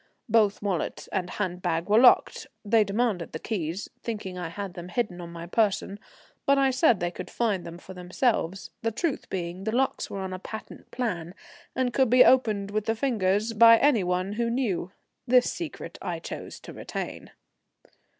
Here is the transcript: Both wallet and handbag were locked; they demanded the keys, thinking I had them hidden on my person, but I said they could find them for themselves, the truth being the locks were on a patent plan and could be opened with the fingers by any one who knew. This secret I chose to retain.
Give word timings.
Both 0.27 0.63
wallet 0.63 1.07
and 1.11 1.29
handbag 1.29 1.87
were 1.87 1.99
locked; 1.99 2.47
they 2.65 2.83
demanded 2.83 3.33
the 3.33 3.39
keys, 3.39 3.87
thinking 4.01 4.35
I 4.35 4.49
had 4.49 4.73
them 4.73 4.89
hidden 4.89 5.21
on 5.21 5.29
my 5.31 5.45
person, 5.45 5.99
but 6.47 6.57
I 6.57 6.71
said 6.71 6.99
they 6.99 7.11
could 7.11 7.29
find 7.29 7.63
them 7.67 7.77
for 7.77 7.93
themselves, 7.93 8.71
the 8.81 8.89
truth 8.89 9.29
being 9.29 9.63
the 9.63 9.71
locks 9.71 10.09
were 10.09 10.21
on 10.21 10.33
a 10.33 10.39
patent 10.39 10.89
plan 10.89 11.35
and 11.75 11.93
could 11.93 12.09
be 12.09 12.25
opened 12.25 12.71
with 12.71 12.85
the 12.85 12.95
fingers 12.95 13.53
by 13.53 13.77
any 13.77 14.03
one 14.03 14.33
who 14.33 14.49
knew. 14.49 14.91
This 15.27 15.53
secret 15.53 15.99
I 16.01 16.17
chose 16.17 16.59
to 16.61 16.73
retain. 16.73 17.29